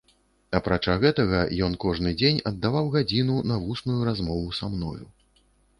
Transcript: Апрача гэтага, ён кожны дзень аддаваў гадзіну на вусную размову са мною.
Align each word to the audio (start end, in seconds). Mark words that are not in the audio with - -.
Апрача 0.59 0.95
гэтага, 1.03 1.41
ён 1.67 1.77
кожны 1.85 2.15
дзень 2.23 2.41
аддаваў 2.53 2.91
гадзіну 2.99 3.37
на 3.53 3.63
вусную 3.69 4.01
размову 4.11 4.53
са 4.61 4.65
мною. 4.77 5.01